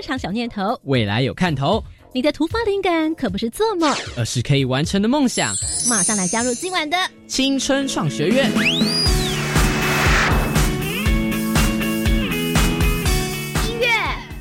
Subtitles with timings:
[0.00, 1.84] 日常小念头，未来有看头。
[2.14, 5.54] 你的突发灵感可不是做梦，而是可以完成的梦想。
[5.90, 6.96] 马上来加入今晚的
[7.26, 8.50] 青春创学院。
[13.66, 13.88] 音乐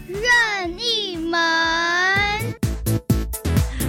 [0.07, 1.37] 任意门。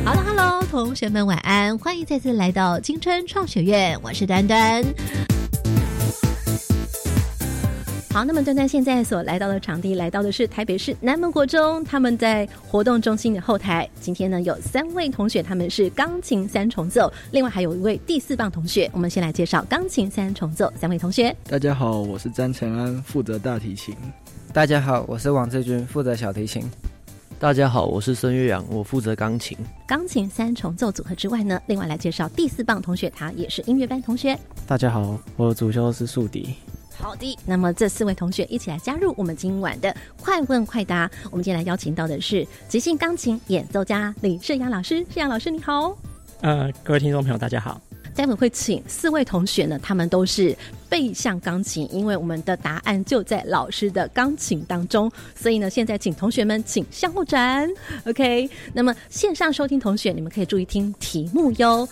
[0.05, 4.83] Hello Hello，同学们晚安，欢迎再次来到青春创学院，我是端端。
[8.13, 13.89] 好，那么端端现在所来到的场地，来到的是台北市南门国中，他们在活动中心的后台。
[14.01, 18.91] 今天呢，有三位同学，他们是钢琴三重奏，另外还有一位第四棒同学。
[18.93, 21.35] 我们先来介绍钢琴三重奏三位同学。
[21.49, 23.95] 大家好，我是詹承安，负责大提琴。
[24.53, 26.69] 大家好，我是王志军，负责小提琴。
[27.39, 29.57] 大家好，我是孙岳阳，我负责钢琴。
[29.87, 34.37] 钢琴三重奏组合之外呢，另外来介绍第四棒同学，他也是音乐班同学。
[34.67, 36.57] 大家好，我的主修是竖笛。
[37.01, 41.11] 好的，那么这四位同学一起来加入我们今晚的快问快答。
[41.31, 44.99] 我们今天来邀请到的是即兴钢琴演奏家李世阳老师。
[45.13, 45.97] 世阳老师你好，
[46.43, 47.81] 呃，各位听众朋友大家好。
[48.13, 50.55] 待会会请四位同学呢，他们都是
[50.91, 57.67] 背向钢琴，因为我们的答案就在老师的钢琴当中，所以呢，现在请同学们请向后转。
[58.05, 61.89] OK，那么线上收听同学，你们可以注意听题目哟。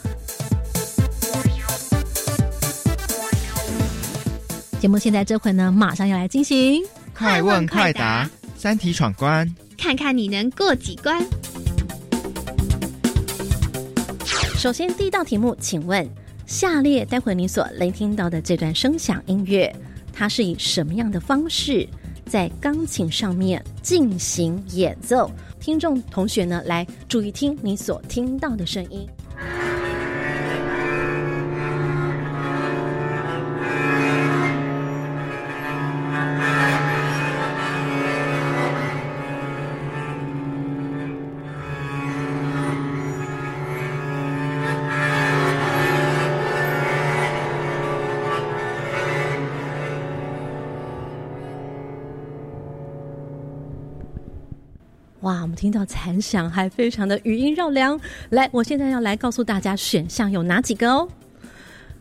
[4.81, 6.81] 节目现在这回呢，马上要来进行
[7.13, 11.21] 快问快答，三题闯关，看看你能过几关。
[14.57, 16.09] 首先，第一道题目，请问
[16.47, 19.75] 下列待会你所聆听到的这段声响音乐，
[20.13, 21.85] 它是以什么样的方式
[22.25, 25.29] 在钢琴上面进行演奏？
[25.59, 29.05] 听众同学呢，来注意听你所听到的声音。
[55.21, 57.99] 哇，我们听到残响，还非常的余音绕梁。
[58.31, 61.09] 来，我现在要来告诉大家选项有哪几个哦。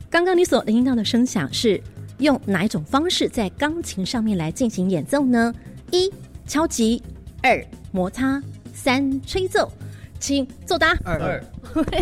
[0.10, 1.82] 刚刚你所听到的声响是
[2.20, 5.54] 用哪一种方式在钢琴上面来进行演奏呢？
[5.92, 6.12] 一
[6.46, 7.02] 敲击，
[7.42, 8.42] 二摩擦，
[8.74, 9.72] 三吹奏。
[10.20, 10.98] 请作答。
[11.04, 11.44] 二。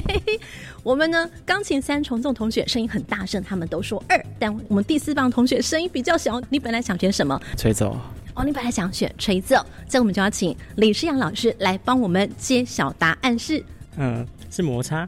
[0.84, 6.42] 我们呢，钢琴三重奏同学声音很大声，他们都说二，但我们第四棒同学声音比较小。
[6.50, 7.42] 你本来想选什么？
[7.58, 7.98] 吹奏。
[8.36, 13.64] 哦，你本来想选锤子哦，这我们就要请李世阳老师来帮我们揭晓答案是，
[13.98, 15.08] 嗯，是摩擦。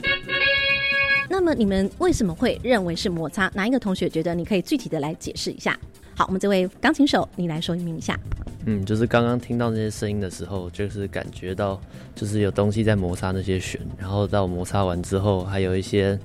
[1.29, 3.51] 那么你们为什么会认为是摩擦？
[3.53, 5.77] 哪一个同学觉得你可以具体的来解释一下？
[6.15, 8.17] 好，我们这位钢琴手，你来说明一下。
[8.65, 11.79] 嗯，就是刚刚听到那些声音的时候，就是感觉到
[12.15, 16.17] 就是有东西在摩擦那些弦，然后到摩擦完之后，还有一些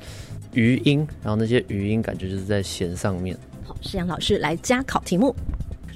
[0.52, 3.36] 余音，然后那些余音感觉就是在弦上面。
[3.64, 5.34] 好，世阳老师来加考题目。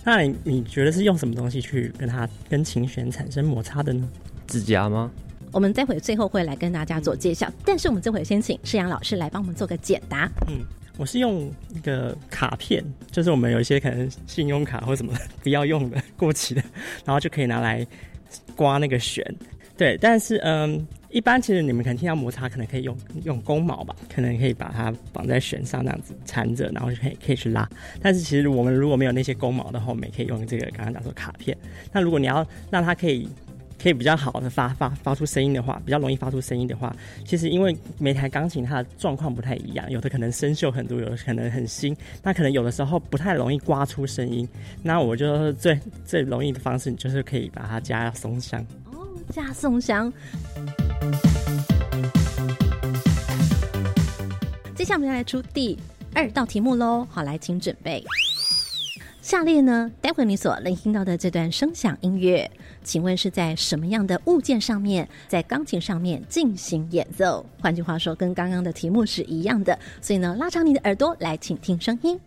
[0.06, 4.09] 那你你觉得是用什么东西去跟他跟琴弦产生摩擦的呢？
[4.47, 5.11] 指甲吗？
[5.50, 10.31] 我们待会最后会来跟大家做介绍，但是我们这会先请世阳老师来帮我们做个解答。
[10.47, 10.61] 嗯，
[10.97, 15.12] 我是用一个卡片，就是我们有一些可能信用卡或什么
[15.43, 16.62] 不要用的过期的，
[17.05, 17.84] 然后就可以拿来
[18.55, 19.25] 刮那个弦。
[19.77, 22.94] 对，但是嗯，一般其实你们可能听到摩擦，可能可以用
[23.25, 27.66] 用弓毛吧，可能可以把它绑在弦上那样子缠着，然后就可以可以去拉。
[28.03, 31.56] 但是其实我们如果没有那些弓毛的话，我们也可以用这个刚刚讲说卡片。
[31.91, 33.26] 那如果你要让它可以
[33.82, 36.94] 可以比较好的发发发出声音的话，比较容易发出声音的话，
[37.25, 44.46] 其实因为每台钢琴它的状况不太一样，有的可能生锈很多，有的可能很新，那可能有的时候不太容易刮出声音。
[44.82, 48.61] 那我就最最容易的方式，你就是可以把它加松香。
[48.93, 50.12] 哦加松香。
[54.75, 55.76] 接下来我们要来出第
[56.14, 58.04] 二道题目喽，好，来，请准备。
[59.20, 62.48] 下列呢，待会你所聆听到的这段声响音乐，
[62.84, 67.44] 请问是在什么样的物件上面，在钢琴上面进行演奏？
[67.60, 69.76] 换句话说，跟刚刚的题目是一样的。
[70.00, 72.20] 所以呢，拉长你的耳朵来，请听声音。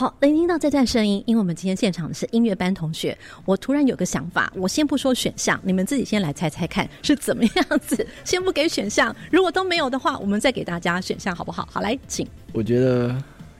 [0.00, 3.14] 好，聆听到这段声音，因为我们今天现场的是音乐班同学，
[3.44, 8.06] 我突然有个想法，我先不说选项，你们自己先来猜猜看是怎么样子。
[8.24, 11.68] 先不给选项，如果都没有的话，我们再给大家选项，好不好？
[11.70, 12.26] 好，来，请。
[12.54, 13.14] 我觉得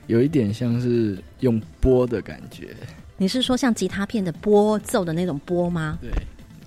[0.07, 2.75] 有一点像是用拨的感觉。
[3.17, 5.99] 你是说像吉他片的拨奏的那种拨吗？
[6.01, 6.09] 对，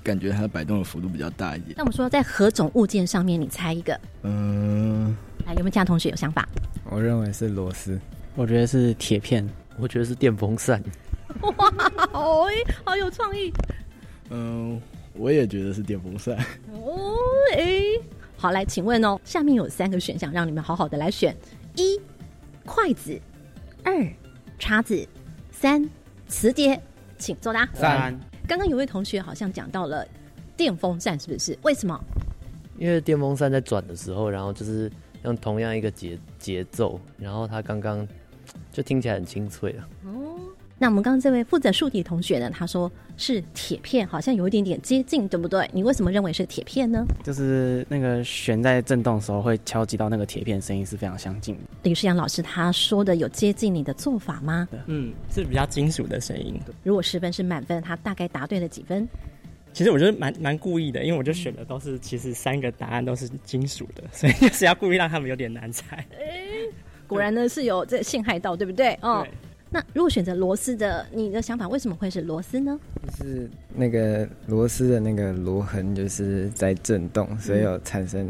[0.04, 1.74] 感觉它摆动的幅度比较大一点。
[1.76, 4.00] 那我们说在何种物件上面，你猜一个？
[4.22, 6.48] 嗯，来，有没有其他同学有想法？
[6.88, 7.98] 我认为是螺丝，
[8.36, 9.44] 我觉得是铁片。
[9.78, 10.82] 我觉得是电风扇。
[11.40, 11.72] 哇，
[12.12, 12.46] 哦，
[12.84, 13.52] 好有创意。
[14.30, 14.80] 嗯，
[15.14, 16.36] 我也觉得是电风扇。
[16.72, 17.16] 哦，
[17.56, 17.82] 哎，
[18.36, 21.36] 好，来，请问哦，下面有三个选项，让你们好好的来选：
[21.74, 22.00] 一、
[22.64, 23.20] 筷子；
[23.82, 23.92] 二、
[24.58, 25.06] 叉子；
[25.50, 25.88] 三、
[26.28, 26.80] 磁碟。
[27.18, 27.68] 请作答。
[27.74, 28.18] 三。
[28.46, 30.06] 刚刚有位同学好像讲到了
[30.56, 31.58] 电风扇，是不是？
[31.62, 31.98] 为什么？
[32.78, 34.90] 因为电风扇在转的时候，然后就是
[35.24, 38.06] 用同样一个节节奏，然后它刚刚。
[38.73, 39.88] 就听起来很清脆啊。
[40.05, 40.37] 哦，
[40.79, 42.50] 那我们刚刚这位负责数题同学呢？
[42.52, 45.69] 他说是铁片，好像有一点点接近，对不对？
[45.73, 47.05] 你为什么认为是铁片呢？
[47.23, 51.61] 就是那个弦在震动的时候会敲击到那个铁片，声音是非常相近的。
[51.85, 54.69] 李世阳老师他说的有接近你的做法吗？
[54.87, 56.61] 嗯，是比较金属的声音。
[56.82, 59.08] 如果十分是满分，他大概答对了几分？
[59.73, 66.06] 其实我觉得蛮蛮故意的，因为我就选的都是其实三个答案都是金属的，所以就是要故意让他们有点难猜。
[67.06, 68.98] 果然呢是有这陷害到，对不对？
[69.02, 69.26] 哦，
[69.70, 72.78] 那如果选择螺丝的，你的想法为什么会是螺丝呢？
[73.06, 78.28] 就是那个螺丝的那个螺痕就是在震动，所以有产生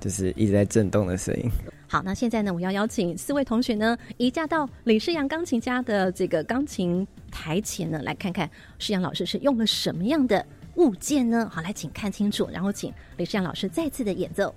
[0.00, 1.50] 就是一直在震动的声音。
[1.86, 10.44] 好，那现在呢，我要邀请四位同学呢移驾到李世阳钢琴家的这个钢琴台前呢，来看看世阳老师是用了什么样的
[10.76, 11.48] 物件呢？
[11.52, 14.54] 好，来请看清楚，然后请李世阳老师再次的演奏。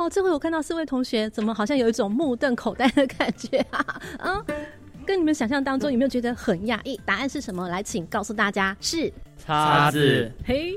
[0.00, 4.00] 哦，这回我看到四位同学，怎么好像有一种目瞪口呆的感觉啊？
[4.18, 4.42] 啊，
[5.04, 6.98] 跟你们想象当中有没有觉得很讶异？
[7.04, 7.68] 答案是什么？
[7.68, 10.32] 来，请告诉大家，是叉子。
[10.42, 10.72] 嘿，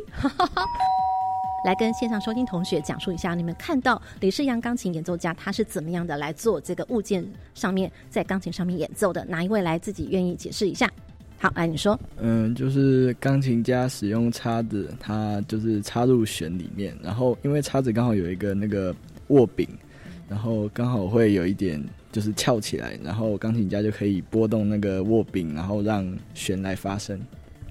[1.63, 9.23] 来跟线上收听同学讲述一下，你们看到李世阳钢琴演奏家他是怎么样的来做这个物件上面在钢琴上面演奏的？
[9.23, 10.91] 哪一位来自己愿意解释一下？
[11.39, 11.97] 好，来你说。
[12.17, 18.93] 嗯，就是钢琴家使用叉子，它就是插入弦里面，然后因为叉子刚好有一个那个。
[19.33, 19.67] 握柄，
[20.29, 27.19] 然后刚好会有一点就是翘起来，然后钢琴家就可以拨动那个握柄，然后让弦来发声。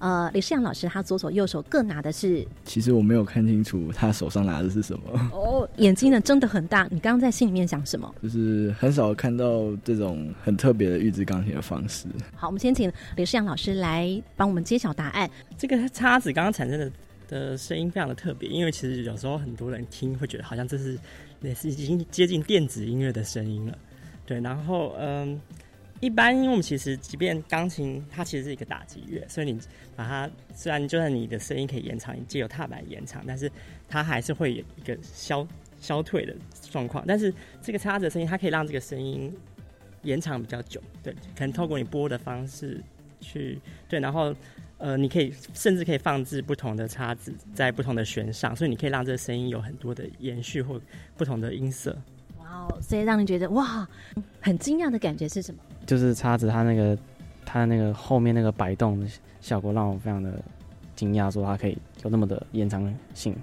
[0.01, 2.45] 呃，李世阳老师他左手右手各拿的是？
[2.65, 5.31] 其实我没有看清楚他手上拿的是什么。
[5.33, 6.89] 哦，眼睛呢真的很大。
[6.91, 8.13] 你刚刚在心里面想什么？
[8.21, 12.09] 就是很少看到这种很特别的预制钢琴的方式。
[12.35, 15.31] 好，我们先请李世阳老师来帮我们揭晓答案。
[15.57, 16.93] 这个叉子刚刚产生的
[17.29, 20.99] 的声音非常的特别，因为其实有时候很多人听会觉得好像这是。
[21.43, 23.79] 也是已经接近电子音乐的声音了，
[24.25, 24.41] 对。
[24.41, 25.41] 然后，嗯，
[26.01, 29.59] 一般因为我们其实，即便钢琴它其实是一个打击乐，所以你
[29.97, 33.51] 把它虽然就算你的声音可以延长，你借由踏板延长，但是
[33.89, 35.47] 它还是会有一个消
[35.81, 36.35] 消退的
[36.71, 37.05] 状况。
[37.07, 39.35] 但是这个叉子声音，它可以让这个声音
[40.03, 41.13] 延长比较久，对。
[41.37, 42.81] 可能透过你拨的方式
[43.21, 43.59] 去
[43.89, 44.35] 对，然后。
[44.83, 50.81] 呃，你可以甚至可以放置不同的叉子在不同的弦上，所以你可以让这个声音有很多的延续或
[51.17, 51.97] 不同的音色。
[52.41, 52.79] 哇哦！
[52.83, 53.89] 所以让你觉得哇，
[54.41, 55.61] 很惊讶的感觉是什么？
[55.87, 56.99] 就是叉子它那个
[57.47, 59.07] 它那个后面那个摆动的
[59.41, 60.43] 效果，让我非常的
[60.97, 63.37] 惊讶，说它可以有那么的延长性。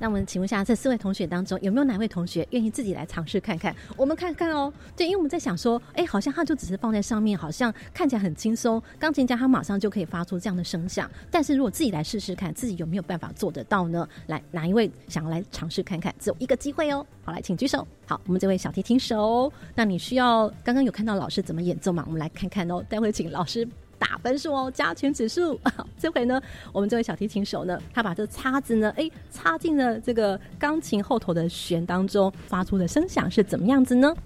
[0.00, 3.76] 那我们请问一下，这四位同学当中有没有哪位同学愿意自己来尝试看看？
[3.98, 4.72] 我们看看哦。
[4.96, 8.82] 对，因为我们在想说，哎，好像它就只是放在上面，好像看起来很轻松。
[8.98, 11.08] 钢琴家他马上就可以发出这样的声响。
[11.30, 14.08] 但是如果自己来试试看，自己有没有办法做得到呢？
[14.28, 16.14] 来，哪一位想要来尝试看看？
[16.18, 17.06] 只有一个机会哦。
[17.22, 17.86] 好，来，请举手。
[18.06, 22.02] 好，我们这位小提琴手，那你需要刚刚有看到老师怎么演奏吗？
[22.06, 22.82] 我们来看看哦。
[22.88, 23.68] 待会请老师。
[24.00, 25.60] 打分数哦，加权指数。
[26.00, 26.40] 这回呢，
[26.72, 34.16] 我们这位小提琴手呢，他把这叉子呢，哎，插进了这个钢琴后头的弦当中，发出的声响是怎么样子呢？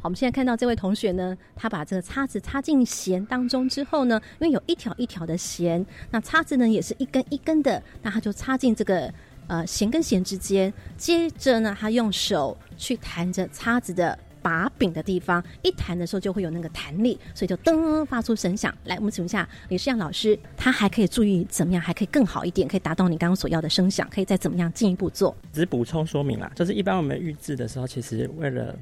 [0.00, 9.12] 好，我们现在看到这位同学呢，他把这个叉子插进弦当中之后呢，因为有一条一条的弦，那叉子呢也是一根一根的，那他就插进这个
[9.46, 14.18] 呃弦跟弦之间，接着呢，他用手去弹着叉子的。
[14.48, 18.74] 把柄的地方，一弹的时候就会有那个弹力，所以就噔发出声响。
[18.84, 25.36] 来，我们请问一下李世阳老师，他还可以注意怎么样，还可以更好一点，可以达到你刚刚所要的声响，可以再怎么样进一步做？
[25.52, 28.74] 只是补充说明啦，就是一般我们预制的时候，其实为了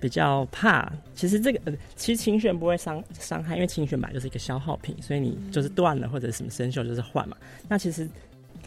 [0.00, 7.36] 比较怕，其实这个呃，其实琴弦不会伤伤害，因为琴弦本来就是一个消耗品，所以你就是断了或者什么生锈就是换嘛。
[7.68, 8.08] 那其实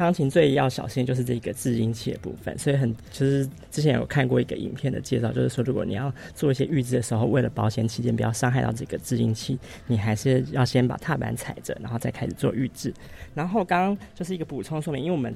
[0.02, 12.92] 钢琴最要小心就是这个制音器的部分，所以很就是之前有看过一个影片的介绍，就是说如果你要做一些预制的时候，为了保险起见，不要伤害到这个制音器，你还是要先把踏板踩着，然后再开始做预制。
[13.36, 15.36] 然后刚刚就是一个补充说明，因为我们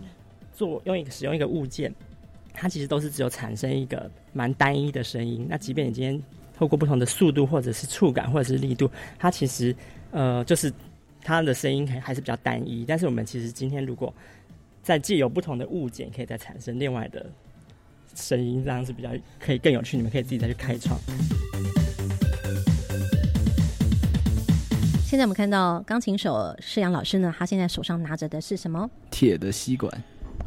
[0.52, 1.94] 做用一个使用一个物件。
[2.52, 5.46] 它其实都是只有产生一个蛮单一的声音。
[5.48, 6.20] 那即便你今天
[6.58, 9.76] 透过不同的速度，或者是触感，或者是力度，它其实
[10.10, 10.74] 呃就是
[11.22, 12.84] 它的声音还还是比较单一。
[12.88, 14.12] 但是我们其实今天如果
[14.86, 17.26] 再借由不同的物件，可以再产生另外的
[18.14, 19.98] 声音，这样是比较可以更有趣。
[19.98, 20.96] 你们可以自己再去开创。
[25.04, 28.88] 现在我们看到钢琴手施阳老师呢，他现在手上拿着的是什么？
[29.10, 29.92] 铁的吸管。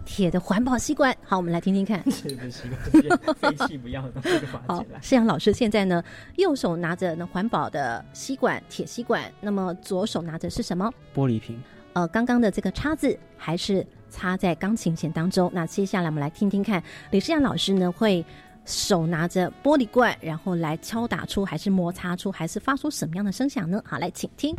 [0.06, 2.00] 铁的环保吸管，好，我们来听听看。
[2.08, 6.00] 铁的吸管，废弃不要的东西好，世阳老师现在呢，
[6.36, 10.88] 右手拿着呢环保的吸管，铁吸管，那么左手拿着是什么？
[11.12, 11.60] 玻璃瓶。
[11.94, 15.50] 呃，刚刚的这个叉子还是插在钢琴弦当中。
[15.54, 18.24] 那接下来我们来听听看，李世阳老师呢会
[18.64, 23.82] 手拿着玻璃罐，然后来敲打出，还是摩擦出，还是发出什么样的声响呢？
[23.84, 24.54] 好，来，请听。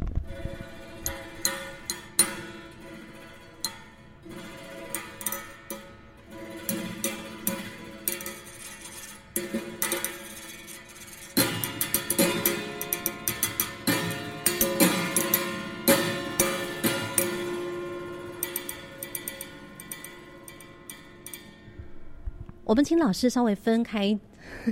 [22.69, 24.15] 我们请老师稍微分开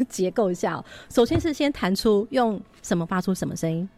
[0.07, 0.85] 结构一下。
[1.09, 3.89] 首先是先弹出用什么发出什么声音。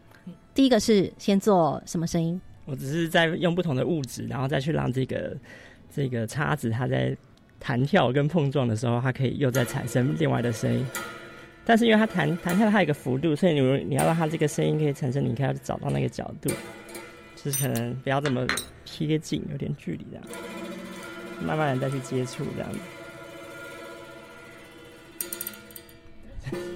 [0.54, 2.40] 第一个是先做什么声音？
[2.64, 5.36] 我只是在用不同的物质，然后再去让这个
[5.94, 7.14] 这个叉子它在
[7.58, 10.86] 弹跳跟碰撞的时候，它可以又再产生另外的声音。
[11.66, 16.48] 但是因为它弹弹跳它有一个幅度，所以你你要让它这个声音可以产生，你可以要找到那个角度，
[17.36, 18.46] 就是可能不要这么
[18.86, 20.24] 贴近，有点距离这样，
[21.46, 22.78] 慢慢的再去接触这样子。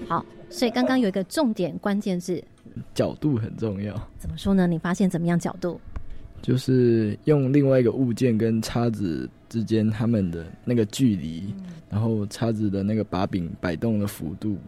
[0.08, 2.42] 好，所以刚刚有一个重点关键字，
[2.94, 3.94] 角度很重要。
[4.18, 4.66] 怎么说呢？
[4.66, 5.80] 你发现怎么样角度？
[6.42, 11.54] 就是用另外一个物件跟叉子之间它们的那个距离，
[11.88, 14.58] 然后叉子的那个把柄摆动的幅度，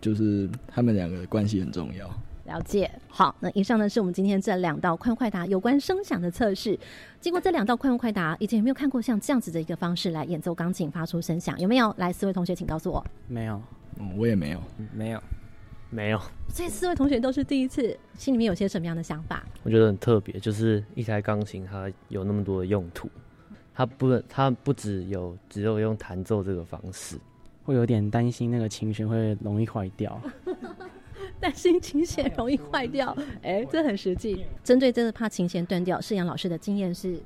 [0.00, 2.08] 就是他们两个的关系很重要。
[2.44, 2.88] 了解。
[3.08, 6.78] 好，那以上呢是我们今天这两道快问快答有关声响的测试。
[7.18, 11.58] 经过这两道快问快答，以前有没有看过像这样子的一个方式来演奏钢琴发出声响？
[11.58, 11.92] 有没有？
[11.98, 13.04] 来，四位同学请告诉我。
[13.26, 13.60] 没有。
[13.98, 14.60] 嗯，我也没有，
[14.92, 15.22] 没有，
[15.90, 16.20] 没有。
[16.48, 19.44] 所以四位同学都是第一次，心里面有些什么样的想法？
[19.62, 23.08] 我觉得很特别，就是一台钢琴它有那么多的用途，
[23.74, 27.16] 它不，它不只有只有用弹奏这个方式，
[27.64, 30.20] 会有点担心那个琴弦会容易坏掉，
[31.40, 34.44] 担心琴弦容易坏掉， 哎，这很实际。
[34.62, 37.20] 针对这个怕琴弦断掉，世阳老师的经验是，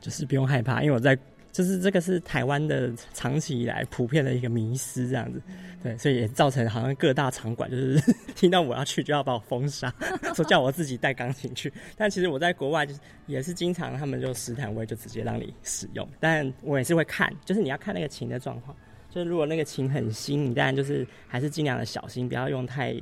[0.00, 1.18] 就是不用害怕，因为我在。
[1.52, 5.42] 就是这个是台湾的长期以来普遍的一个迷思，这样子，
[5.82, 8.00] 对，所以也造成好像各大场馆就是
[8.36, 9.92] 听到我要去就要把我封杀，
[10.34, 11.72] 说叫我自己带钢琴去。
[11.96, 18.76] 但其实我在国外就是也是经常他们就试弹位就直接让你使用，但我也是会看，就是你要看那个琴的状况，
[19.10, 22.94] 就是如果那个琴很新，你当然就是还是尽量的小心，不要用太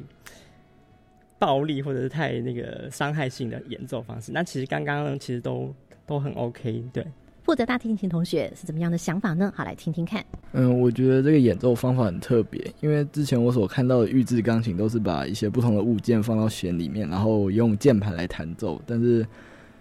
[1.38, 4.33] 暴力或者是太那个伤害性的演奏方式。
[4.33, 5.75] 那其实刚刚其实都
[6.07, 7.07] 都很 OK，对。
[7.49, 9.50] 负责大提琴同学是怎么样的想法呢？
[9.57, 10.23] 好，来听听看。
[10.52, 18.78] 嗯，我觉得这个演奏方法很特别，因为之前我所看到的预制钢琴都是把一些不同的物件放到弦里面，然后用键盘来弹奏。
[18.85, 19.26] 但是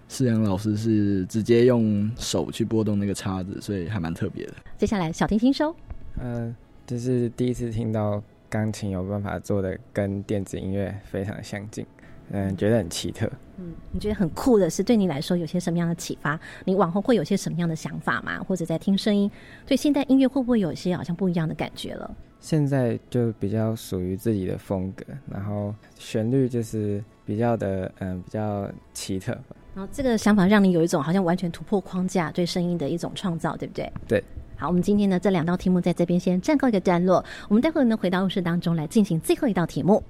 [0.07, 4.53] 世阳老师是直接用手去拨动那个叉子，所以还蛮特别的。
[4.77, 5.75] 接下来小提琴收。
[6.21, 6.55] 嗯，
[6.85, 11.85] 这是第一次听到钢琴有办法做的跟电子音乐非常相近。
[12.31, 13.29] 嗯，觉得很奇特。
[13.59, 16.39] 嗯，你觉得很酷的是，对你来说有些什么样的启发？
[16.65, 18.39] 你往后会有些什么样的想法吗？
[18.43, 19.29] 或者在听声音，
[19.65, 22.15] 对现代音乐会不会有一些好像不一样的感觉了？
[22.39, 29.31] 现在就比较属于自己的风格，然后旋律就是比较的嗯比较奇特。
[29.73, 33.91] 然后这个想法让你有一种好像完全突破框架对声音的一种创造，对不对？
[34.07, 34.23] 对。
[34.55, 40.01] 好，我们今天呢这两道题目在这边先暂告一个段落，我们待会儿呢回到卧室当中来进行最后一道题目。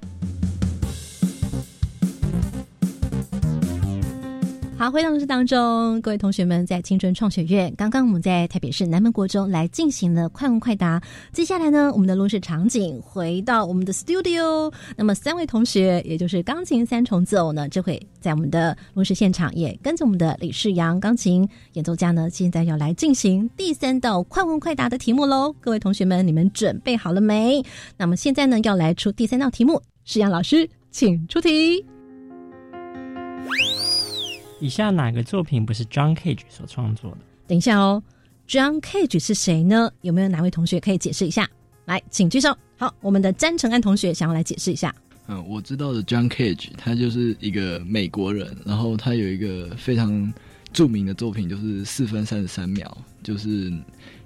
[4.89, 11.01] 回到录室当中，各位同学们，在青春创学院，刚刚我们在台北市南门国中来进行了快问快答。
[11.33, 25.53] 接下来呢，我们的录室场景回到我们的 studio，那么三位同学，也就是钢琴三重奏呢，这会在我们的录室现场也跟着我们的李世阳钢琴演奏家呢，现在要来进行第三道快问快答的题目喽。
[25.59, 27.61] 各位同学们，你们准备好了没？
[27.97, 31.85] 那么现在呢，要来出第三道题目，世阳老师，请出题。
[34.59, 37.17] 以下哪个作品不是 John Cage 所创作的？
[37.47, 38.01] 等一下哦
[38.47, 39.91] ，John Cage 是谁呢？
[40.01, 41.49] 有没有哪位同学可以解释一下？
[41.85, 42.57] 来，请举手。
[42.77, 44.93] 好，我们的詹成安同学想要来解释一下。
[45.27, 50.33] 嗯，我知道的 John Cage，他就是一个美国人，然后他有一个非常
[50.71, 53.71] 著名的作品，就是四分三十三秒，就是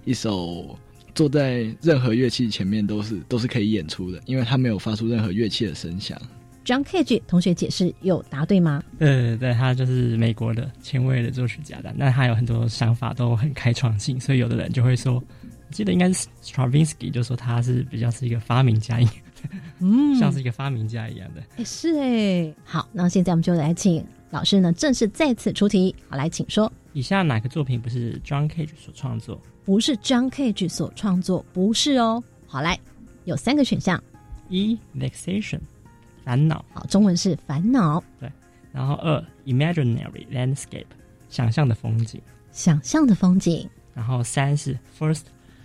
[0.06, 0.78] 一首
[1.14, 6.20] 坐在任何乐器前面都是都是可以演出的，因为他没有发出任何乐器的声响。
[6.64, 8.84] John Cage 同学解释有答对吗？
[9.00, 15.24] 呃对，他就是美国的前卫的作曲家的，那他有很多想法都很开创性，所以有的人就会说，我
[15.72, 19.14] 记得应该是 Stravinsky 就说他是比较是一个发明家一样，
[19.80, 21.42] 嗯，像是一个发明家一样的。
[21.58, 22.54] 哎，是哎。
[22.64, 25.96] 好，那现在我们就来请老师呢正式再次出题。
[26.08, 29.42] 好，来，请说，以下哪个作品不是 John Cage 所创作？
[29.66, 32.24] 不是 John Cage 所创作，不是哦。
[32.46, 32.80] 好，来，
[33.26, 34.02] 有三个选项：
[34.50, 35.60] 一 Vexation。
[36.24, 38.04] 烦恼，好，中文是烦恼。
[38.20, 38.32] 对，
[38.72, 40.86] 然后二，imaginary landscape，
[41.30, 43.70] 想象的风景，想象的风景。
[43.94, 45.24] 然后三是 first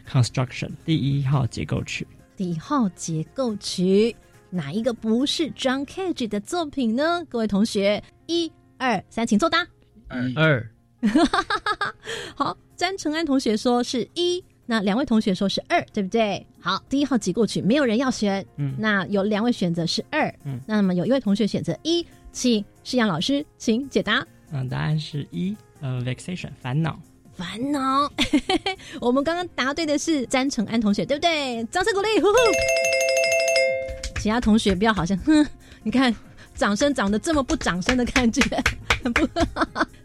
[0.09, 2.07] construction，第一号结构曲。
[2.37, 4.15] 第一号结构曲，
[4.51, 7.25] 哪一个不是 John Cage 的作品呢？
[7.29, 9.67] 各位同学，一、二、三，请作答。
[10.35, 10.71] 二。
[12.35, 14.45] 好，詹成安同学说是一。
[14.67, 16.45] 那两位同学说是二，对不对？
[16.61, 18.45] 好，第一号挤过去，没有人要选。
[18.57, 20.29] 嗯，那有两位选择是二。
[20.45, 24.27] 嗯，那么有一位同学选择一，请世阳老师，请解答。
[24.51, 26.99] 嗯，答案是一，呃，vexation，烦恼。
[27.35, 28.11] 烦恼。
[29.01, 31.65] 我们刚刚答对的是詹成安同学，对不对？
[31.67, 32.37] 掌声鼓励，呼呼。
[34.21, 35.47] 其他同学不要好像，哼，
[35.83, 36.15] 你看。
[36.57, 38.41] 掌声长得这么不掌声的感觉，
[39.15, 39.29] 不。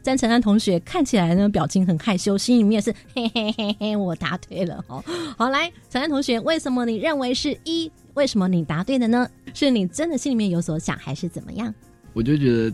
[0.04, 5.04] 詹成安同学看起来呢，表情很害羞，心里面是嘿嘿嘿嘿，我答对了哦。
[5.38, 7.92] 好，来，晨安同学，为什么你认为是一？
[8.16, 9.30] 为什么你答对的呢？
[9.54, 11.74] 是你真的心里面有所想，还是怎么样？
[12.14, 12.74] 我就觉得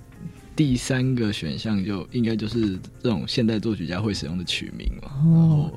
[0.55, 5.11] 第三个选项就应该就是这种现代作曲家会使用的曲名嘛。
[5.25, 5.71] 哦，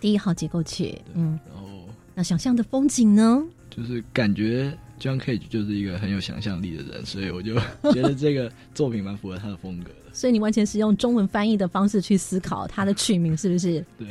[0.00, 1.38] 第一号结构曲，嗯。
[1.46, 1.68] 然后，
[2.14, 3.42] 那想象的风景呢？
[3.70, 4.76] 就是感觉。
[4.98, 7.54] John Cage 就是一个很有想象力的人，所以我就
[7.92, 10.05] 觉得这个作品蛮符合他的风格的。
[10.16, 13.84] 所以你完全是用中文翻译的方式去思考它的取名，是不是？
[13.98, 14.08] 对。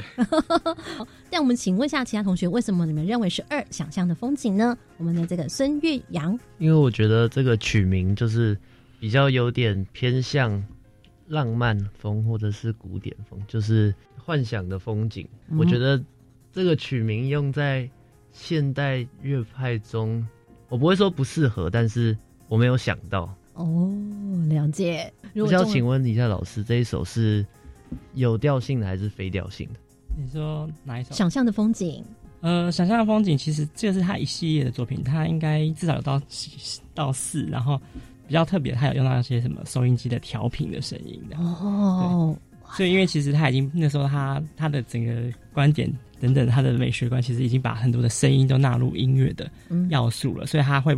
[1.31, 4.77] 那我们请问一下其他同学，为什么你们认为是二想象的风景呢？
[4.97, 8.55] 我们的这个孙月阳，因为我觉得这个取名就是
[8.99, 10.63] 比较有点偏向
[11.27, 15.27] 浪漫风或者是古典风，就是幻想的风景。
[15.57, 15.99] 我觉得
[16.53, 17.89] 这个取名用在
[18.31, 20.25] 现代乐派中。
[20.69, 23.91] 我不会说不适合，但是我没有想到哦，
[24.47, 25.11] 了解。
[25.33, 27.45] 我想请问一下老师，这一首是
[28.13, 29.79] 有调性的还是非调性的？
[30.17, 31.13] 你说哪一首？
[31.13, 32.03] 想象的风景。
[32.41, 36.21] 呃，想象的风景，其实这个是他一系列的作品，他应该至少有到
[36.93, 37.81] 到四，然后
[38.27, 42.37] 比较特别，他有用到一些什么收音机的调频的声音的哦。
[42.75, 45.13] 所以，因为其实他已经那时候他他的整个
[45.53, 45.91] 观点。
[46.17, 49.51] 等等，他的美学观其实已经把很多的声音都纳入音乐的
[49.89, 50.97] 要素了，所以他会，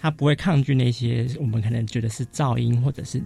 [0.00, 3.22] 他不会抗拒那些我们可能觉得是噪音，或者是，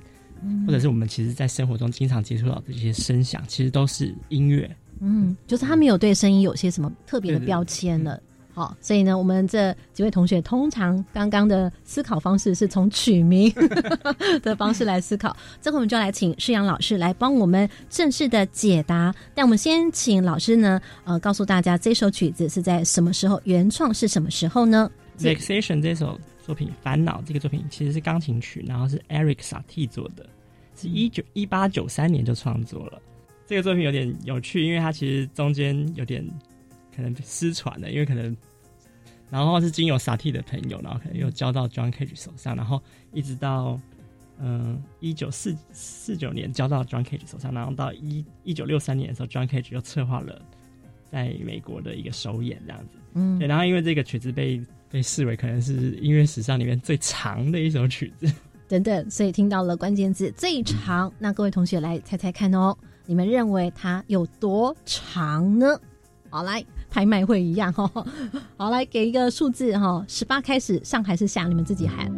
[0.66, 4.68] 或者是我们其实在生活中经常接触到的一些声响，其实都是音乐。
[5.00, 8.20] 嗯，就是他没有对声音有些什么特别的标签了。
[8.52, 13.52] 好，所以呢，我们这几位同学通常刚刚的思考方式是从取名
[14.44, 15.36] 的方式来思考。
[15.60, 19.12] 这回我们就来请世阳老师来帮我们正式的解答。
[19.34, 30.28] 但我们先请老师呢，呃，告诉大家这首曲子是在什么时候原创，是什么时候呢？Vexation 这首作品，烦恼这个作品其实是钢琴曲，然后是 Eric Satie 做的，
[30.76, 33.00] 是一九一八九三年就创作了。
[33.46, 36.24] 这个作品有点有趣，因为它其实中间有点。
[36.96, 38.36] 可能失传了，因为可能，
[39.28, 42.80] 然后是经由萨蒂的朋友，然后可能又交到 John Cage 手上，然后
[43.12, 43.80] 一直到
[44.38, 50.40] 嗯一九四四九年交到 John Cage 手上，然后到一一九六三年的时候，John Cage 又策划了
[51.10, 54.62] 在美国的一个首演这样子，嗯，对，然后因为这个曲子被
[54.94, 58.32] 被视为可能是音乐史上里面最长的一首曲子，
[58.68, 62.72] 等等，所以听到了关键字最长，那各位同学来猜猜看哦，
[63.04, 65.76] 你们认为它有多长呢？
[66.30, 66.64] 好来。
[66.90, 67.90] 拍卖会一样哈，
[68.56, 71.48] 好来给一个数字哈，十八开始上还是下？
[71.48, 72.08] 你们自己喊。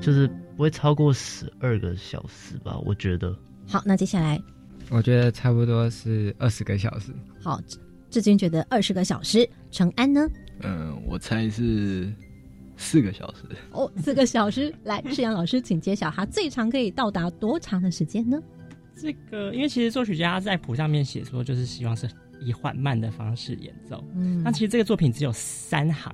[0.00, 2.78] 就是不会超过十二个小时吧？
[2.86, 3.36] 我觉得。
[3.68, 4.40] 好，那接下来，
[4.88, 7.12] 我觉得差不多是二十个小时。
[7.42, 7.60] 好，
[8.10, 10.28] 志军觉得二十个小时，陈安呢？
[10.62, 12.12] 嗯，我猜是
[12.76, 13.44] 四个小时。
[13.72, 14.74] 哦，四个小时。
[14.84, 18.42] 来，世阳老师，请揭晓，他最长可以到达多长的时间呢？
[18.96, 22.06] 这个，因为其实作曲家在谱上面写说，就是希望是
[22.40, 24.04] 以缓慢的方式演奏。
[24.14, 26.12] 嗯，那其实这个作品只有三行。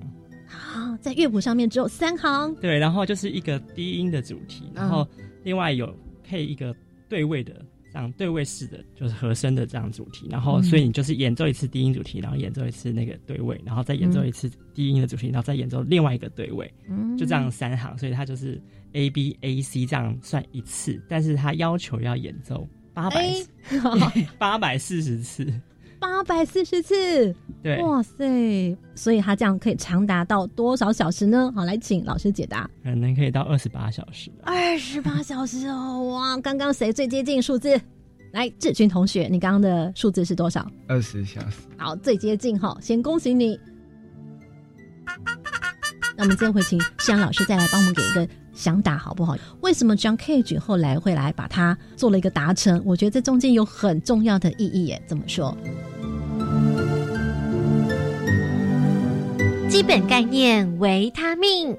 [0.48, 2.54] 啊，在乐谱上面只有三行。
[2.56, 5.06] 对，然后就是一个低音的主题，然后
[5.42, 6.72] 另外有配一个
[7.08, 7.60] 对位的
[7.96, 10.28] 这样对位式的，就是和声的这样主题。
[10.30, 16.70] 然后，所以你就是演奏一次低音主题，然后演奏一次那个对位，然后再演奏一次低音的主题，然后再演奏另外一个对位。
[16.90, 18.60] 嗯，就这样三行，所以它就是
[18.92, 23.32] A B A C 这样算一次，但是它要求要演奏八百
[24.36, 25.50] 八百四十次。
[25.98, 28.76] 八百四十次，对，哇塞！
[28.94, 31.52] 所以他这样可以长达到多少小时呢？
[31.54, 32.68] 好，来请老师解答。
[32.82, 34.30] 可能可以到二十八小时。
[34.42, 36.36] 二十八小时哦，哇！
[36.38, 37.80] 刚刚谁最接近数字？
[38.32, 40.70] 来，志军同学，你刚刚的数字是多少？
[40.88, 41.62] 二十小时。
[41.76, 43.58] 好，最接近哈，先恭喜你。
[46.16, 48.28] 那我们这回请夕阳老师再来帮我们给一个。
[48.56, 49.36] 想打好不好？
[49.60, 52.82] 为什么 John Cage 后来会来把它做了一个达成？
[52.84, 55.00] 我觉得这中间有很重要的意义耶。
[55.06, 55.56] 怎么说？
[59.68, 61.76] 基本概念：维他命。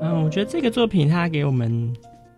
[0.00, 1.70] 嗯，我觉得这个作品它给我们，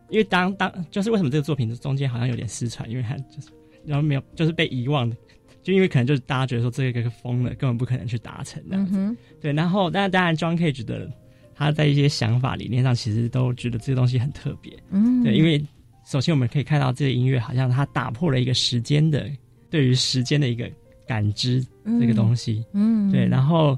[0.09, 3.49] 因为当当就是为什么这个作品中间好像有点失传，因为它就是
[3.85, 5.17] 然后没有就是被遗忘的。
[5.63, 9.17] 就因为可能就是大家觉得说这个疯了，根本不可能去达成这样子。
[9.41, 11.11] 对，然后但当然，John Cage 的
[11.55, 14.73] 他在一些想法理念上，其实都觉得这个东西很特别。
[14.91, 15.63] 嗯，对，因为
[16.07, 19.29] 首先我们可以看到这个音乐好像它打破了一个时间的
[19.69, 20.71] 对于时间的一个
[21.07, 21.63] 感知
[22.01, 22.65] 这个东西。
[22.73, 23.77] 嗯，对，然后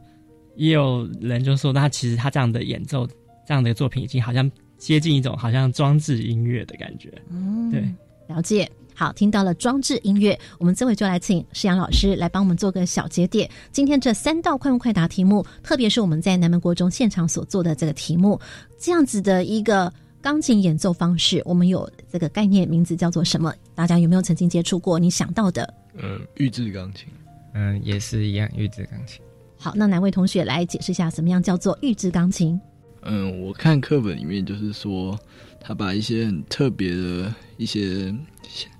[0.56, 3.06] 也有人就说，那其实他这样的演奏
[3.46, 7.10] 这样的作品已经好像接近一种好像装置音乐的感觉。
[7.30, 7.82] 嗯，对，
[8.28, 8.70] 了解。
[9.00, 13.48] 好，听到了装置音乐，我们这回就来请施阳老师来帮我们做个小节点。
[13.72, 18.38] 今天这三道快问快答题目，特别是我们在南门国中现场所做的这个题目，
[18.78, 23.50] 这样子的一个钢琴演奏方式，我们有这个概念，名字叫做什么？
[23.74, 24.98] 大家有没有曾经接触过？
[24.98, 25.72] 你想到的？
[25.94, 27.08] 嗯，预制钢琴。
[27.54, 29.22] 嗯，也是一样，预制钢琴。
[29.56, 32.60] 好，那哪位同学来解释一下，什么样叫做预制钢琴？
[33.02, 35.18] 嗯，我看课本里面就是说，
[35.60, 38.14] 他把一些很特别的一些。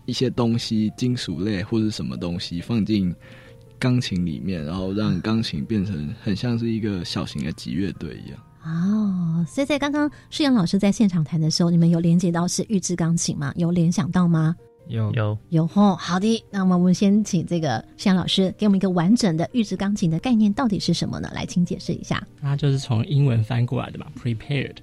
[0.07, 3.15] 一些东西，金属类或者什么东西放进
[3.79, 8.41] 钢琴里面，然后让钢琴变成很像是一个小型的吉乐队一样。
[8.65, 13.53] 哦，所以在刚刚世阳老师在现场弹的时候，你们有连接到是预制钢琴吗？
[13.55, 14.57] 有联想到吗？
[14.89, 21.31] 有有有吼，好的，那么我们先请这个世阳老师给我们一个完整的预制钢琴的概念到底是什么呢？
[21.35, 22.27] 来，请解释一下。
[22.41, 24.77] 它就是从英文翻过来的嘛，prepared，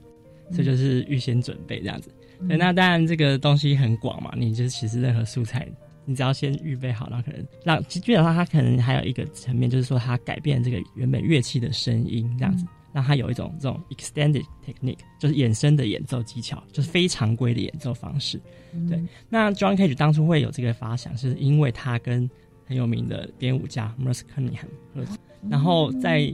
[0.53, 2.09] 这就是预先准备这样子。
[2.47, 5.67] 对，那当然这个东西很广嘛，你就其实任何素材，
[6.05, 18.39] 你只要先预备好，然后可能让基本上它可能还有一个层面，就是说它改变这个原本乐器的声音，这样子让它有一种这种 extended technique，就是衍生的演奏技巧，就是非常规的演奏方式。
[18.87, 22.29] 对，那 John Cage 当初会有这个发想，是因为他跟
[22.65, 25.17] 很有名的编舞家 Merce Cunningham 合作，
[25.49, 26.33] 然后在。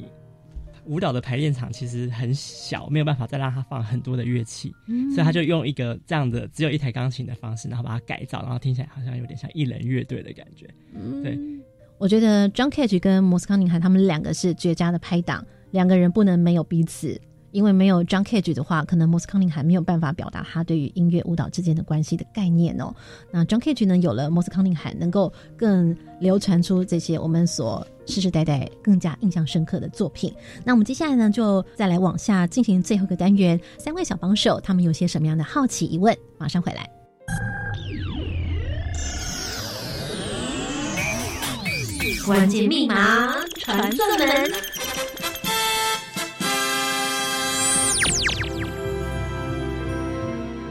[0.86, 4.70] 舞蹈的排练场其实很小，没有办法再让他放很多的乐器，
[5.16, 10.68] 所以他就用一个这样的只有一台钢琴的方式，然后把它改造，然后听起来好像有点像一人乐队的感觉。
[11.24, 11.40] 对，
[11.98, 17.18] 我觉得 John Cage 跟摩斯康宁汉他们两个是绝佳的拍档，两个人不能没有彼此。
[17.54, 22.94] 因为没有 John Cage 的话，可能 Mos Conning 还没有办法表达他对于音乐舞蹈之间的关系的概念哦。
[23.32, 30.34] 那 John Cage 呢，有了 Mos Conning 还能够更流传出这些我们所世世代代更加印象深刻的作品。
[30.66, 36.18] 那我们接下来呢，就再来往下进行最后一个单元，三位小帮手他们有些什么样的好奇疑问？
[36.40, 36.90] 马上回来。
[42.26, 44.93] 关键密码传送门。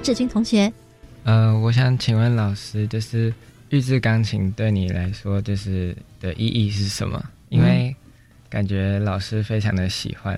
[0.03, 0.71] 志军同学，
[1.23, 3.33] 呃，我想请问老师，就是
[3.71, 7.23] 预制钢琴对你来说，就是的意义是什么？
[7.51, 7.95] 因为
[8.51, 10.37] 感觉老师非常的喜欢，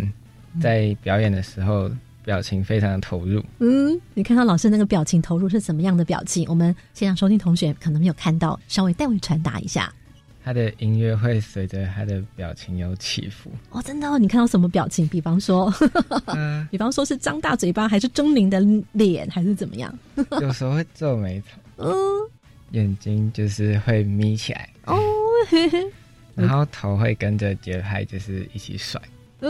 [0.61, 1.91] 在表演的时候
[2.25, 3.43] 表情非常的投入。
[3.61, 6.47] 嗯，你看到老师那个表情投入是怎么样的表情？
[6.47, 9.91] 我们现场收听同学可能没有看到，稍微代为传达一下。
[10.45, 14.19] 他的音乐会随着他的表情有起伏哦，真的哦！
[14.19, 15.09] 你看到什么表情？
[15.09, 15.73] 比方说，
[16.71, 18.61] 比方说是张大嘴巴，还是狰狞的
[18.93, 19.99] 脸，还是怎么样？
[20.43, 21.95] 有时候会皱眉头，嗯，
[22.73, 24.99] 眼睛就是会眯起来哦，
[26.37, 29.01] 然后头会跟着节拍就是一起甩，
[29.41, 29.49] 嗯，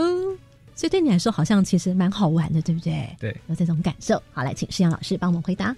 [0.75, 3.05] 所以对你来说好像其实蛮好玩的，对不对？
[3.19, 4.21] 对，有这种感受。
[4.31, 5.75] 好，来请施阳老师帮我们回答。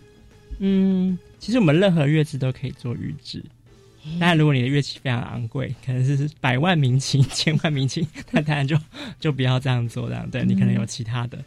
[0.60, 3.44] 嗯，其实我们任何乐器都可以做预制。
[4.20, 8.78] 当然，如果你的乐器非常昂贵，可能是百万民琴、千万民琴，那当然就
[9.20, 10.08] 就不要这样做。
[10.08, 11.38] 这样对你可能有其他的，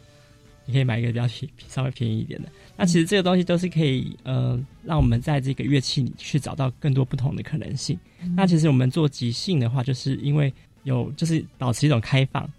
[0.65, 2.49] 你可以买一个比较便稍微便宜一点的。
[2.77, 7.97] 那其实这个东西都是可以呃，让我们在这个乐器里去找到更多不同的可能性。
[8.35, 12.49] 那其实我们做即兴的话，就是因为有就是保持一种开放，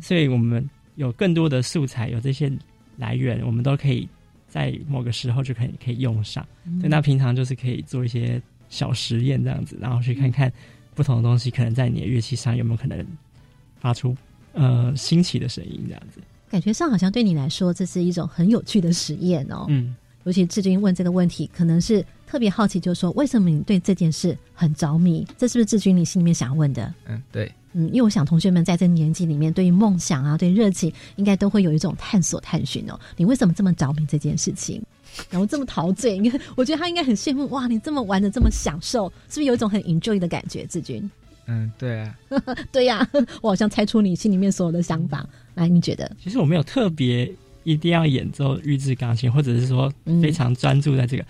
[0.00, 2.50] 所以我们有更多的素材，有这些
[2.96, 4.08] 来源，我们都可以
[4.48, 6.46] 在某个时候就可以可以用上。
[6.80, 8.40] 对，那平常就是可以做一些。
[8.72, 10.50] 小实验这样子，然后去看看
[10.94, 13.06] 不同的东西，可能在你的乐器上有没有可能
[13.78, 14.16] 发出
[14.54, 16.22] 呃新奇的声音这样子。
[16.50, 19.66] 感觉上好像对你来说，这是一种很有趣的实验哦。
[19.68, 25.26] 嗯，尤其志军问这个问题，可能是特别好奇，就是说为什么你对这件事很着迷？
[25.36, 26.94] 这是不是志军你心里面想要问的？
[27.06, 27.52] 嗯，对。
[27.74, 33.00] 嗯，因为我想同学们在这个年纪里面，对于梦想啊，对热情，应该都会有一种探索探寻哦。
[33.16, 34.82] 你为什么这么着迷这件事情？
[35.30, 37.66] 然后这么陶醉，你看， 我觉得他应该很羡慕哇！
[37.66, 40.64] 你这么玩的这么享受，是不是有一种很 enjoy 的感觉？
[40.66, 41.10] 志军，
[41.46, 42.16] 嗯，对啊，
[42.72, 43.06] 对呀，
[43.42, 45.26] 我好像猜出你心里面所有的想法。
[45.54, 46.10] 来，你觉得？
[46.22, 47.30] 其实我没有特别
[47.64, 51.24] 一定要演奏预制钢琴，或者是说非常专注在这个。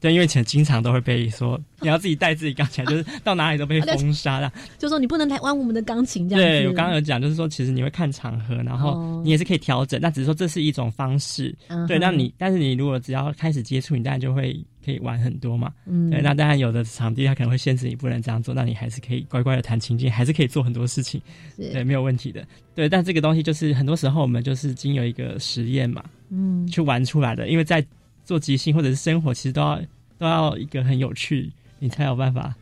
[0.00, 4.50] 对，因为以前经常都会被说你要自己带自己钢琴，就是到哪里都被封杀了。
[4.78, 6.42] 就说你不能来玩我们的钢琴这样。
[6.42, 10.00] 对我刚刚有讲，就是说其实你会看场合，然后你也是可以调整。
[10.00, 11.54] 那只是说这是一种方式。
[11.86, 15.70] 对，那你但是你如果只要开始接触，你当然就会可以玩很多嘛。
[15.84, 16.08] 嗯。
[16.10, 21.20] 对，那当然有的场地它可能会限制你不能这样做，那你还是可以乖乖的弹琴键，还是可以做很多事情。
[21.56, 22.42] 对，没有问题的。
[22.74, 27.48] 对，但这个东西就是很多时候我们就是经由一个实验嘛，嗯，去玩出来的。
[27.48, 27.84] 因为在
[28.30, 29.80] 做即兴或者是生活，其实都要。
[30.20, 32.54] 都要一个很有趣，你才有办法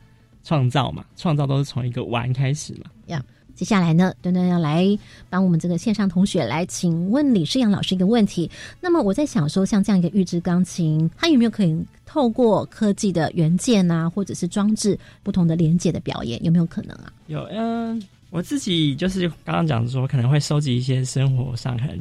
[0.45, 1.05] 创造嘛。
[1.17, 2.83] 创造都是从一个玩开始嘛。
[3.07, 3.21] 呀，
[3.53, 4.97] 接下来呢，端端要来
[5.29, 8.49] 帮我们这个线上同学来请问李世阳老师一个问题。
[8.81, 17.13] 那么我在想说，像这样一个预制钢琴，它有没有可能透过科技的元件啊，或者是装置不同的连接的表演，有没有可能啊？
[17.27, 18.01] 有，嗯，
[18.31, 21.99] 我自己就是刚刚讲说，可能会收集一些生活上可能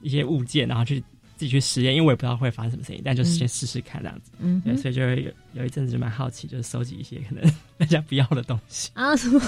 [0.00, 1.02] 一些物件，然后去。
[1.36, 4.30] 自己去实验，因为我也不知道会发生什么声音，但就是先试试看这样子。
[4.38, 7.44] 嗯，对，所以就有有一阵子就蛮好奇，就是收集一些可能
[7.78, 9.40] 大家不要的东西啊，什么？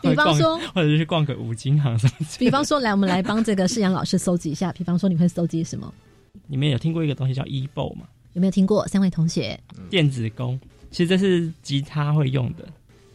[0.00, 2.12] 比方说，或者是去逛个五金行什么。
[2.38, 4.72] 比方说，来我们来帮这个世阳老师搜集一下。
[4.72, 5.92] 比方说，你会搜集什么？
[6.46, 8.06] 你们有听过一个东西叫 e b o 吗？
[8.34, 8.86] 有没有听过？
[8.88, 9.58] 三位同学，
[9.90, 10.58] 电子弓，
[10.90, 12.66] 其实这是吉他会用的，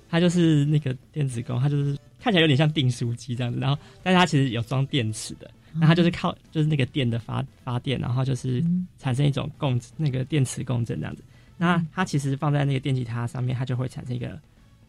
[0.10, 5.50] 它就是那个电子弓，它就是看起来有点像订书机这样子，然后但是它其实有装电池的。
[5.80, 8.64] 那它就是靠，就是那个电的发发电，然后就是
[8.98, 11.24] 产生一种共那个电磁共振这样子。
[11.58, 14.40] 那它其实放在那个电吉他上面，它就会产生一个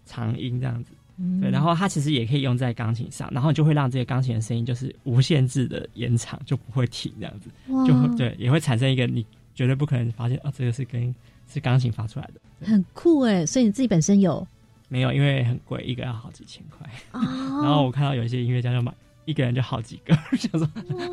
[0.05, 0.93] 长音这样子。
[1.41, 7.51] 对，然后它其实也可以用在钢琴上，然后就会让这个钢琴的声音就是无限制的延长，就不会停这样子。
[7.87, 11.13] 就会对，也会产生一个你绝对不可能发现哦，这个是跟
[11.53, 12.67] 是钢琴发出来的。
[12.67, 13.45] 很酷哎！
[13.45, 14.47] 所以你自己本身有
[14.89, 15.13] 没有？
[15.13, 16.89] 因为很贵，一个要好几千块。
[17.11, 17.21] 哦
[17.65, 18.95] 然后我看到有一些音乐家就买。
[19.29, 20.67] 一个人就好几个， 想说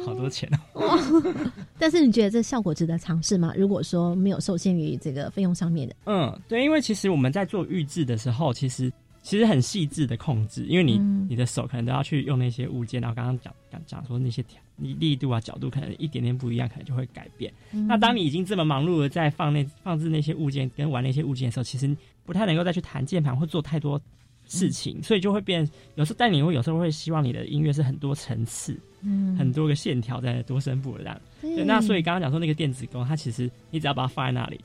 [0.06, 0.97] 好多钱哦。
[1.78, 3.54] 但是你觉得这效果值得尝试吗？
[3.58, 8.89] 如果说没有受限于这个费用上面的，嗯，对，因为其实我们在做预制的时候，其实
[9.21, 10.97] 其实很细致的控制，因为你
[11.28, 17.51] 你的手可能都要去用那些物件，然后刚刚讲讲讲说那些条，你力度啊角度可能一点点不一样，可能就会改变。
[17.71, 21.93] 那当你已经这么忙碌的在放那放置那些物件跟玩那些物件的时候，其实
[22.25, 24.01] 不太能够再去弹键盘或做太多。
[24.45, 25.67] 事情，所以就会变。
[25.95, 31.21] 有时候，但你会有时候会希望你的音乐是很多层次，嗯，很多个线条在多声部的这样。
[31.41, 34.60] 对，那所以刚刚讲说那个电子弓，它其实你只要把它放在那里，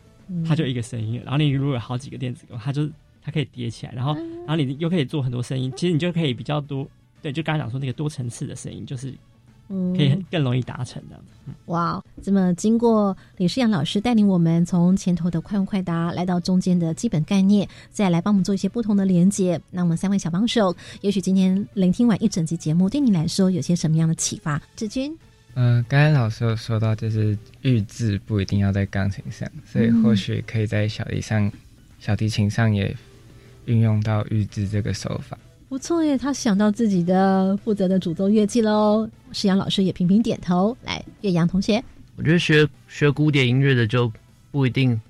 [0.46, 1.20] 它就一个声音。
[1.24, 2.88] 然后你如果有好几个电子弓，它就
[3.22, 4.14] 它可以叠起来，然后
[4.46, 5.72] 然后你又可以做很多声音。
[5.76, 6.88] 其实你就可以比较多，
[7.22, 9.14] 对，就刚刚讲说那个多层次的声音，就是。
[9.96, 11.18] 可以更容易达成的。
[11.66, 19.60] 哇，这么经过李世阳老师带领我们从前头的快问快答来到中间的基本概念，再来帮我们做一些不同的连接。
[19.70, 24.60] 那我们三位小帮手，也许今天聆听完一整集节目，对你来说有些什么样的启发？
[24.76, 25.16] 志军，
[25.54, 31.50] 嗯，刚才老师有说到，就是预制不一定要在钢琴上，所以或许可以在小提上、
[31.98, 32.94] 小提琴上也
[33.64, 35.36] 运用到预制这个手法。
[35.70, 39.08] 不错耶，他想到自己的负责的主奏乐器喽。
[39.30, 40.76] 世阳老师也频频点头。
[40.82, 41.80] 来，岳阳同学，
[42.16, 44.12] 我觉得学学古典音乐的就
[44.50, 45.00] 不一定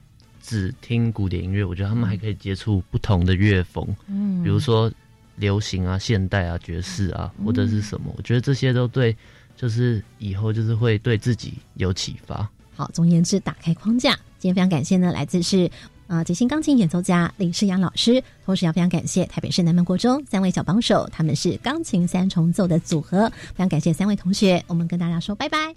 [0.42, 4.92] 只听古典音乐，我觉得他们还可以接触不同的乐风，嗯，比如说
[5.36, 8.12] 流行啊、现代啊、爵士啊，或者是什么。
[8.14, 9.16] 我觉得这些都对，
[9.56, 12.46] 就是以后就是会对自己有启发。
[12.74, 14.10] 好，总而言之，打开框架。
[14.38, 15.70] 今天非常感谢呢，来自是。
[16.10, 25.72] 啊即兴钢琴演奏家李世阳老师，同时要非常感谢台北市南门国中三位小帮手，他们是钢琴三重奏的组合，非常感谢三位同学，我们跟大家说拜拜。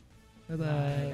[0.47, 1.13] 拜拜。